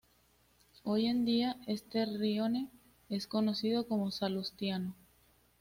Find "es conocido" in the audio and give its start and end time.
3.11-3.87